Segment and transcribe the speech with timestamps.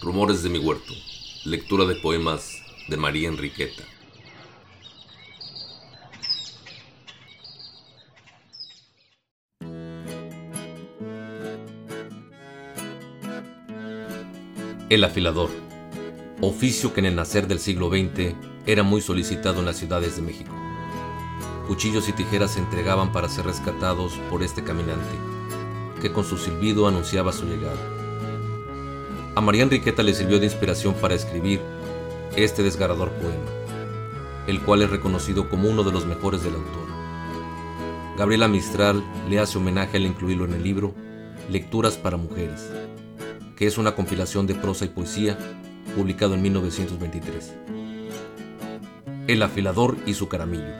[0.00, 0.92] Rumores de mi huerto.
[1.44, 3.82] Lectura de poemas de María Enriqueta.
[14.88, 15.50] El afilador.
[16.40, 18.36] Oficio que en el nacer del siglo XX
[18.66, 20.54] era muy solicitado en las ciudades de México.
[21.66, 25.16] Cuchillos y tijeras se entregaban para ser rescatados por este caminante,
[26.00, 27.97] que con su silbido anunciaba su llegada.
[29.38, 31.60] A María Enriqueta le sirvió de inspiración para escribir
[32.34, 33.48] este desgarrador poema,
[34.48, 36.88] el cual es reconocido como uno de los mejores del autor.
[38.16, 40.92] Gabriela Mistral le hace homenaje al incluirlo en el libro
[41.48, 42.68] Lecturas para Mujeres,
[43.54, 45.38] que es una compilación de prosa y poesía
[45.94, 47.54] publicado en 1923.
[49.28, 50.74] El afilador y su caramillo.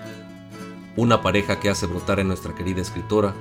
[0.96, 3.36] Una pareja que hace brotar en nuestra querida escritora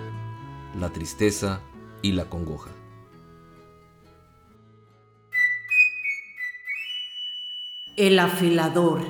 [0.79, 1.61] la tristeza
[2.03, 2.69] y la congoja.
[7.97, 9.01] El afilador.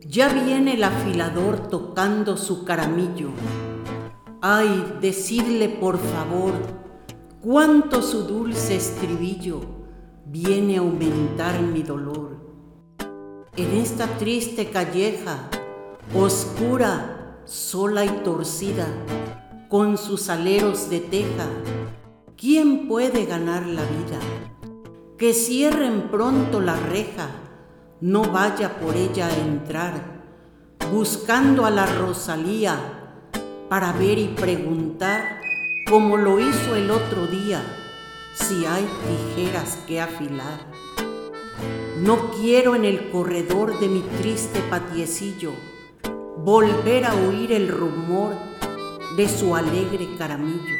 [0.00, 3.28] Ya viene el afilador tocando su caramillo
[4.42, 6.54] Ay, decidle por favor
[7.40, 9.60] cuánto su dulce estribillo
[10.24, 12.40] viene a aumentar mi dolor.
[13.56, 15.48] En esta triste calleja,
[16.12, 18.88] oscura, sola y torcida,
[19.68, 21.48] con sus aleros de teja,
[22.36, 24.18] ¿quién puede ganar la vida?
[25.16, 27.28] Que cierren pronto la reja,
[28.00, 29.94] no vaya por ella a entrar,
[30.92, 32.76] buscando a la Rosalía
[33.70, 35.40] para ver y preguntar,
[35.88, 37.62] como lo hizo el otro día,
[38.34, 38.86] si hay
[39.34, 40.66] tijeras que afilar.
[42.02, 45.52] No quiero en el corredor de mi triste patiecillo
[46.44, 48.34] volver a oír el rumor
[49.16, 50.76] de su alegre caramillo.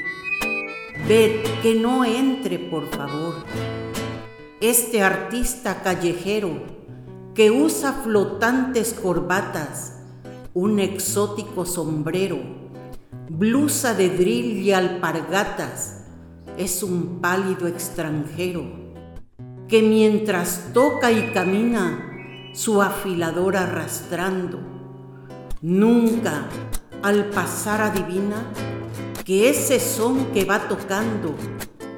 [1.08, 3.36] Ved que no entre, por favor.
[4.60, 6.64] Este artista callejero
[7.32, 10.00] que usa flotantes corbatas,
[10.52, 12.40] un exótico sombrero,
[13.28, 16.06] blusa de drill y alpargatas,
[16.58, 18.64] es un pálido extranjero
[19.68, 24.58] que mientras toca y camina su afilador arrastrando,
[25.62, 26.48] nunca
[27.04, 28.50] al pasar adivina
[29.26, 31.34] que ese son que va tocando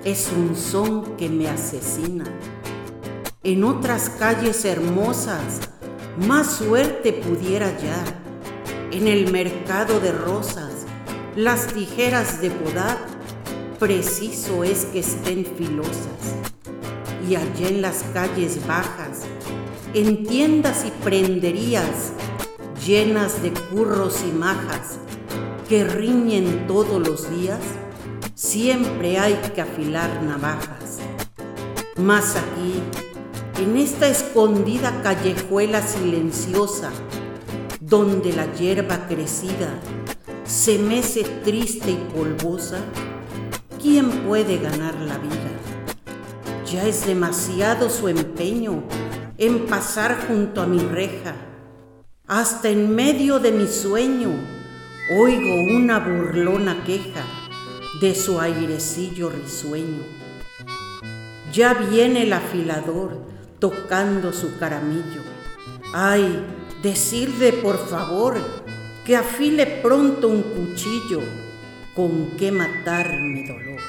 [0.03, 2.25] es un son que me asesina.
[3.45, 5.61] En otras calles hermosas
[6.27, 8.19] más suerte pudiera hallar,
[8.93, 10.87] en el mercado de rosas
[11.37, 12.97] las tijeras de podar,
[13.79, 16.35] preciso es que estén filosas.
[17.29, 19.25] Y allá en las calles bajas,
[19.93, 22.13] en tiendas y prenderías
[22.87, 24.99] llenas de curros y majas
[25.69, 27.61] que riñen todos los días,
[28.35, 30.99] siempre hay que afilar navajas.
[31.97, 32.81] Mas aquí,
[33.63, 36.91] en esta escondida callejuela silenciosa,
[37.81, 39.79] donde la hierba crecida
[40.45, 42.79] se mece triste y polvosa,
[43.81, 45.51] ¿quién puede ganar la vida?
[46.73, 48.85] Ya es demasiado su empeño
[49.37, 51.35] en pasar junto a mi reja.
[52.27, 54.58] Hasta en medio de mi sueño
[55.11, 57.25] oigo una burlona queja
[58.01, 60.03] de su airecillo risueño.
[61.51, 63.19] Ya viene el afilador
[63.59, 65.23] tocando su caramillo.
[65.95, 66.45] Ay,
[66.83, 68.37] decirle por favor
[69.07, 71.23] que afile pronto un cuchillo
[71.95, 73.81] con que matar mi dolor.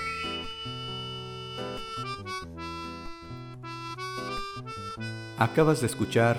[5.37, 6.37] Acabas de escuchar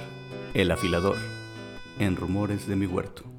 [0.55, 1.17] El afilador
[1.99, 3.30] en Rumores de mi huerto.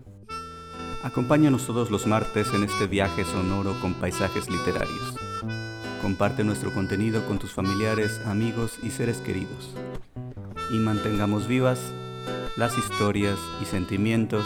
[1.04, 5.16] Acompáñanos todos los martes en este viaje sonoro con paisajes literarios.
[6.00, 9.74] Comparte nuestro contenido con tus familiares, amigos y seres queridos.
[10.72, 11.80] Y mantengamos vivas
[12.56, 14.46] las historias y sentimientos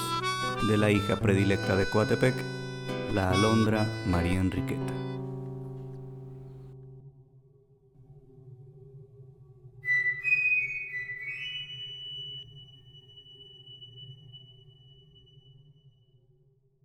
[0.69, 2.35] de la hija predilecta de Coatepec,
[3.13, 4.93] la alondra María Enriqueta.